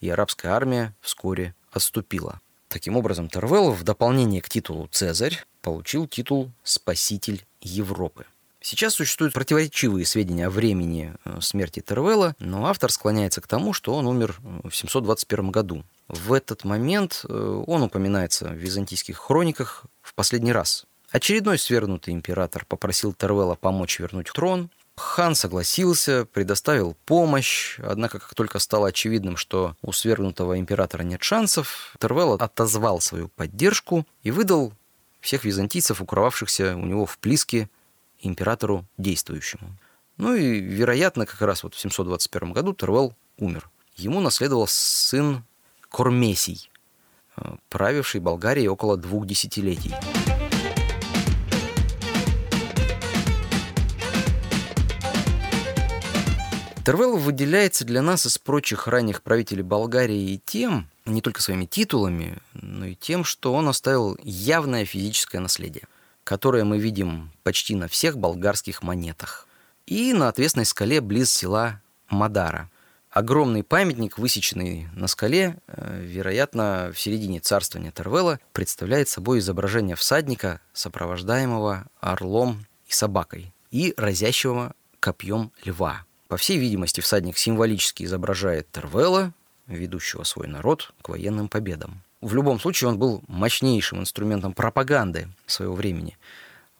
и 0.00 0.08
арабская 0.08 0.48
армия 0.48 0.94
вскоре 1.00 1.54
отступила. 1.72 2.40
Таким 2.68 2.96
образом, 2.96 3.28
Тервел 3.28 3.72
в 3.72 3.82
дополнение 3.82 4.42
к 4.42 4.48
титулу 4.48 4.88
«Цезарь» 4.88 5.44
получил 5.62 6.06
титул 6.06 6.50
«Спаситель 6.62 7.44
Европы». 7.60 8.26
Сейчас 8.60 8.94
существуют 8.94 9.34
противоречивые 9.34 10.04
сведения 10.04 10.46
о 10.46 10.50
времени 10.50 11.14
э, 11.24 11.40
смерти 11.40 11.80
Тервела, 11.80 12.34
но 12.40 12.66
автор 12.66 12.90
склоняется 12.90 13.40
к 13.40 13.46
тому, 13.46 13.72
что 13.72 13.94
он 13.94 14.06
умер 14.06 14.38
э, 14.42 14.68
в 14.68 14.76
721 14.76 15.50
году. 15.50 15.84
В 16.08 16.32
этот 16.32 16.64
момент 16.64 17.24
э, 17.28 17.64
он 17.66 17.82
упоминается 17.82 18.48
в 18.48 18.54
византийских 18.54 19.16
хрониках 19.16 19.84
в 20.02 20.12
последний 20.14 20.52
раз. 20.52 20.86
Очередной 21.10 21.58
свергнутый 21.58 22.12
император 22.12 22.64
попросил 22.66 23.12
Тервела 23.12 23.54
помочь 23.54 24.00
вернуть 24.00 24.30
трон. 24.34 24.70
Хан 24.98 25.34
согласился, 25.34 26.26
предоставил 26.26 26.96
помощь, 27.06 27.78
однако 27.78 28.18
как 28.18 28.34
только 28.34 28.58
стало 28.58 28.88
очевидным, 28.88 29.36
что 29.36 29.76
у 29.82 29.92
свергнутого 29.92 30.58
императора 30.58 31.02
нет 31.02 31.22
шансов, 31.22 31.94
Тервел 31.98 32.34
отозвал 32.34 33.00
свою 33.00 33.28
поддержку 33.28 34.06
и 34.22 34.30
выдал 34.30 34.72
всех 35.20 35.44
византийцев, 35.44 36.00
укрывавшихся 36.00 36.76
у 36.76 36.84
него 36.84 37.06
в 37.06 37.18
Плиске, 37.18 37.68
императору 38.20 38.84
действующему. 38.98 39.76
Ну 40.16 40.34
и, 40.34 40.60
вероятно, 40.60 41.26
как 41.26 41.40
раз 41.42 41.62
вот 41.62 41.74
в 41.74 41.80
721 41.80 42.52
году 42.52 42.74
Тервел 42.74 43.14
умер. 43.38 43.70
Ему 43.96 44.20
наследовал 44.20 44.66
сын 44.66 45.44
Кормесий, 45.88 46.70
э, 47.36 47.56
правивший 47.68 48.20
Болгарией 48.20 48.68
около 48.68 48.96
двух 48.96 49.26
десятилетий. 49.26 49.94
Тервел 56.88 57.18
выделяется 57.18 57.84
для 57.84 58.00
нас 58.00 58.24
из 58.24 58.38
прочих 58.38 58.88
ранних 58.88 59.22
правителей 59.22 59.62
Болгарии 59.62 60.32
и 60.32 60.40
тем, 60.42 60.88
не 61.04 61.20
только 61.20 61.42
своими 61.42 61.66
титулами, 61.66 62.38
но 62.54 62.86
и 62.86 62.94
тем, 62.94 63.24
что 63.24 63.52
он 63.52 63.68
оставил 63.68 64.16
явное 64.22 64.86
физическое 64.86 65.38
наследие– 65.38 65.84
которое 66.28 66.64
мы 66.64 66.78
видим 66.78 67.30
почти 67.42 67.74
на 67.74 67.88
всех 67.88 68.18
болгарских 68.18 68.82
монетах. 68.82 69.48
И 69.86 70.12
на 70.12 70.28
отвесной 70.28 70.66
скале 70.66 71.00
близ 71.00 71.32
села 71.32 71.80
Мадара. 72.10 72.68
Огромный 73.08 73.62
памятник, 73.62 74.18
высеченный 74.18 74.88
на 74.92 75.06
скале, 75.06 75.56
э, 75.68 76.02
вероятно, 76.02 76.90
в 76.94 77.00
середине 77.00 77.40
царствования 77.40 77.92
Тервела, 77.92 78.40
представляет 78.52 79.08
собой 79.08 79.38
изображение 79.38 79.96
всадника, 79.96 80.60
сопровождаемого 80.74 81.86
орлом 81.98 82.66
и 82.86 82.92
собакой, 82.92 83.54
и 83.70 83.94
разящего 83.96 84.74
копьем 85.00 85.50
льва. 85.64 86.04
По 86.28 86.36
всей 86.36 86.58
видимости, 86.58 87.00
всадник 87.00 87.38
символически 87.38 88.04
изображает 88.04 88.70
Тервела, 88.70 89.32
ведущего 89.66 90.24
свой 90.24 90.46
народ 90.46 90.92
к 91.00 91.08
военным 91.08 91.48
победам. 91.48 92.02
В 92.20 92.34
любом 92.34 92.60
случае 92.60 92.88
он 92.88 92.98
был 92.98 93.22
мощнейшим 93.28 94.00
инструментом 94.00 94.52
пропаганды 94.52 95.28
своего 95.46 95.74
времени. 95.74 96.18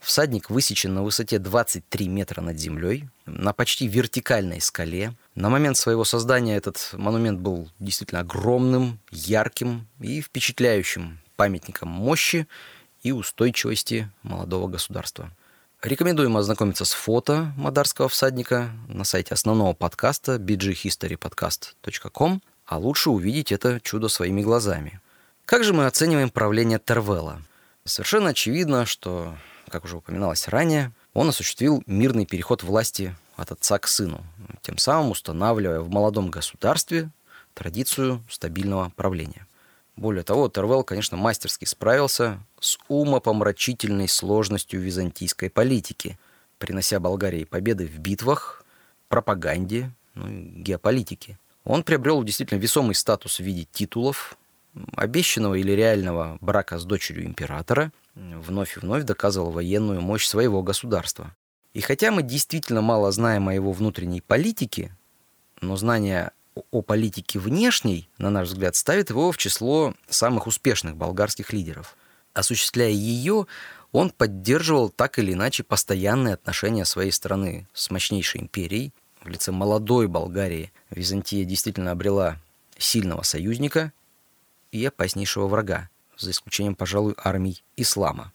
Всадник 0.00 0.50
высечен 0.50 0.94
на 0.94 1.02
высоте 1.02 1.38
23 1.38 2.08
метра 2.08 2.42
над 2.42 2.58
землей, 2.58 3.08
на 3.24 3.52
почти 3.52 3.88
вертикальной 3.88 4.60
скале. 4.60 5.14
На 5.34 5.48
момент 5.48 5.76
своего 5.76 6.04
создания 6.04 6.56
этот 6.56 6.90
монумент 6.92 7.40
был 7.40 7.70
действительно 7.78 8.20
огромным, 8.20 9.00
ярким 9.10 9.88
и 9.98 10.20
впечатляющим 10.20 11.18
памятником 11.36 11.88
мощи 11.88 12.46
и 13.02 13.12
устойчивости 13.12 14.10
молодого 14.22 14.68
государства. 14.68 15.30
Рекомендуем 15.82 16.36
ознакомиться 16.36 16.84
с 16.84 16.92
фото 16.92 17.52
Мадарского 17.56 18.08
всадника 18.08 18.70
на 18.88 19.04
сайте 19.04 19.34
основного 19.34 19.74
подкаста 19.74 20.36
bghistorypodcast.com, 20.36 22.42
а 22.66 22.78
лучше 22.78 23.10
увидеть 23.10 23.52
это 23.52 23.80
чудо 23.80 24.08
своими 24.08 24.42
глазами– 24.42 25.00
как 25.48 25.64
же 25.64 25.72
мы 25.72 25.86
оцениваем 25.86 26.28
правление 26.28 26.78
Тервела? 26.78 27.40
Совершенно 27.86 28.28
очевидно, 28.28 28.84
что, 28.84 29.34
как 29.70 29.86
уже 29.86 29.96
упоминалось 29.96 30.46
ранее, 30.46 30.92
он 31.14 31.30
осуществил 31.30 31.82
мирный 31.86 32.26
переход 32.26 32.62
власти 32.62 33.16
от 33.34 33.50
отца 33.50 33.78
к 33.78 33.88
сыну, 33.88 34.22
тем 34.60 34.76
самым 34.76 35.12
устанавливая 35.12 35.80
в 35.80 35.88
молодом 35.88 36.28
государстве 36.28 37.08
традицию 37.54 38.22
стабильного 38.28 38.92
правления. 38.94 39.46
Более 39.98 40.22
того, 40.22 40.48
Тервел, 40.48 40.84
конечно, 40.84 41.16
мастерски 41.16 41.64
справился 41.64 42.38
с 42.60 42.78
умопомрачительной 42.86 44.06
сложностью 44.06 44.80
византийской 44.80 45.50
политики, 45.50 46.16
принося 46.58 47.00
Болгарии 47.00 47.42
победы 47.42 47.88
в 47.88 47.98
битвах, 47.98 48.64
пропаганде, 49.08 49.90
ну 50.14 50.28
геополитике. 50.28 51.36
Он 51.64 51.82
приобрел 51.82 52.22
действительно 52.22 52.60
весомый 52.60 52.94
статус 52.94 53.40
в 53.40 53.42
виде 53.42 53.66
титулов, 53.72 54.38
обещанного 54.94 55.56
или 55.56 55.72
реального 55.72 56.38
брака 56.40 56.78
с 56.78 56.84
дочерью 56.84 57.26
императора 57.26 57.90
вновь 58.14 58.76
и 58.76 58.80
вновь 58.80 59.02
доказывал 59.02 59.50
военную 59.50 60.00
мощь 60.00 60.28
своего 60.28 60.62
государства. 60.62 61.34
И 61.74 61.80
хотя 61.80 62.12
мы 62.12 62.22
действительно 62.22 62.82
мало 62.82 63.10
знаем 63.10 63.48
о 63.48 63.54
его 63.54 63.72
внутренней 63.72 64.20
политике, 64.20 64.96
но 65.60 65.74
знание 65.74 66.30
о 66.70 66.82
политике 66.82 67.38
внешней, 67.38 68.08
на 68.18 68.30
наш 68.30 68.48
взгляд, 68.48 68.76
ставит 68.76 69.10
его 69.10 69.32
в 69.32 69.38
число 69.38 69.94
самых 70.08 70.46
успешных 70.46 70.96
болгарских 70.96 71.52
лидеров. 71.52 71.96
Осуществляя 72.34 72.90
ее, 72.90 73.46
он 73.92 74.10
поддерживал 74.10 74.90
так 74.90 75.18
или 75.18 75.32
иначе 75.32 75.62
постоянные 75.62 76.34
отношения 76.34 76.84
своей 76.84 77.10
страны 77.10 77.66
с 77.72 77.90
мощнейшей 77.90 78.42
империей. 78.42 78.92
В 79.22 79.28
лице 79.28 79.50
молодой 79.50 80.06
Болгарии 80.06 80.72
Византия 80.90 81.44
действительно 81.44 81.90
обрела 81.90 82.38
сильного 82.78 83.22
союзника, 83.22 83.92
и 84.72 84.84
опаснейшего 84.84 85.46
врага, 85.46 85.88
за 86.16 86.30
исключением, 86.30 86.74
пожалуй, 86.74 87.14
армий 87.16 87.62
ислама. 87.76 88.32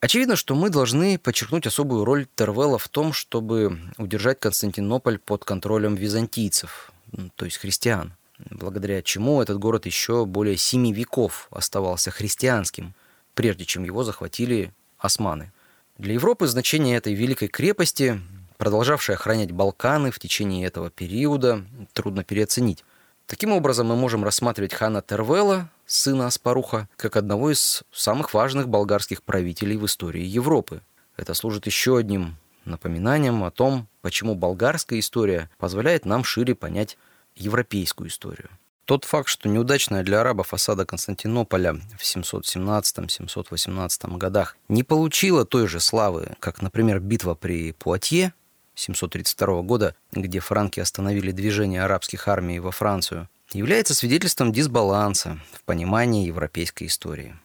Очевидно, 0.00 0.34
что 0.34 0.54
мы 0.54 0.70
должны 0.70 1.18
подчеркнуть 1.18 1.66
особую 1.66 2.04
роль 2.04 2.26
Тервела 2.34 2.78
в 2.78 2.88
том, 2.88 3.12
чтобы 3.12 3.78
удержать 3.98 4.40
Константинополь 4.40 5.18
под 5.18 5.44
контролем 5.44 5.94
византийцев, 5.94 6.90
то 7.36 7.44
есть 7.44 7.58
христиан, 7.58 8.14
благодаря 8.50 9.02
чему 9.02 9.42
этот 9.42 9.58
город 9.58 9.86
еще 9.86 10.24
более 10.26 10.56
семи 10.56 10.92
веков 10.92 11.48
оставался 11.50 12.10
христианским, 12.10 12.94
прежде 13.34 13.64
чем 13.64 13.84
его 13.84 14.04
захватили 14.04 14.72
османы. 14.98 15.52
Для 15.98 16.14
Европы 16.14 16.46
значение 16.46 16.96
этой 16.96 17.14
великой 17.14 17.48
крепости, 17.48 18.20
продолжавшей 18.56 19.14
охранять 19.14 19.52
Балканы 19.52 20.10
в 20.10 20.18
течение 20.18 20.66
этого 20.66 20.90
периода, 20.90 21.64
трудно 21.92 22.24
переоценить. 22.24 22.84
Таким 23.26 23.52
образом, 23.52 23.86
мы 23.86 23.96
можем 23.96 24.24
рассматривать 24.24 24.74
хана 24.74 25.00
Тервела, 25.00 25.70
сына 25.86 26.26
Аспаруха, 26.26 26.88
как 26.96 27.16
одного 27.16 27.52
из 27.52 27.82
самых 27.92 28.34
важных 28.34 28.68
болгарских 28.68 29.22
правителей 29.22 29.76
в 29.76 29.86
истории 29.86 30.22
Европы. 30.22 30.82
Это 31.16 31.34
служит 31.34 31.66
еще 31.66 31.98
одним 31.98 32.36
напоминанием 32.64 33.44
о 33.44 33.50
том, 33.50 33.88
почему 34.00 34.34
болгарская 34.34 34.98
история 34.98 35.50
позволяет 35.58 36.04
нам 36.04 36.24
шире 36.24 36.54
понять 36.54 36.98
европейскую 37.34 38.08
историю. 38.08 38.48
Тот 38.84 39.04
факт, 39.04 39.28
что 39.28 39.48
неудачная 39.48 40.02
для 40.02 40.20
арабов 40.20 40.52
осада 40.52 40.84
Константинополя 40.84 41.74
в 41.96 42.02
717-718 42.02 44.18
годах 44.18 44.56
не 44.68 44.82
получила 44.82 45.44
той 45.44 45.68
же 45.68 45.78
славы, 45.78 46.32
как, 46.40 46.62
например, 46.62 46.98
битва 46.98 47.34
при 47.34 47.72
Пуатье, 47.72 48.34
732 48.74 49.62
года, 49.62 49.94
где 50.12 50.40
франки 50.40 50.80
остановили 50.80 51.30
движение 51.30 51.84
арабских 51.84 52.26
армий 52.26 52.58
во 52.58 52.72
Францию, 52.72 53.28
является 53.52 53.94
свидетельством 53.94 54.52
дисбаланса 54.52 55.38
в 55.52 55.62
понимании 55.62 56.26
европейской 56.26 56.86
истории. 56.86 57.36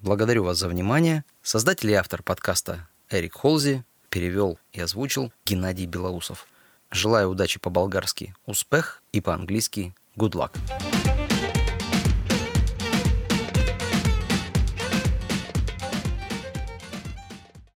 Благодарю 0.00 0.44
вас 0.44 0.58
за 0.58 0.68
внимание. 0.68 1.24
Создатель 1.42 1.90
и 1.90 1.94
автор 1.94 2.22
подкаста 2.22 2.86
Эрик 3.10 3.34
Холзи 3.34 3.84
перевел 4.10 4.58
и 4.72 4.80
озвучил 4.80 5.32
Геннадий 5.44 5.86
Белоусов. 5.86 6.46
Желаю 6.90 7.30
удачи 7.30 7.58
по-болгарски 7.58 8.34
«успех» 8.46 9.02
и 9.12 9.20
по-английски 9.20 9.94
«good 10.16 10.32
luck». 10.32 10.97